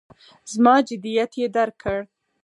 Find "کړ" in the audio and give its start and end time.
1.83-1.99